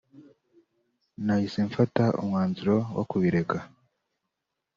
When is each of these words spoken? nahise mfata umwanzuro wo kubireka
nahise 1.23 1.59
mfata 1.69 2.05
umwanzuro 2.21 2.75
wo 2.95 3.03
kubireka 3.09 3.57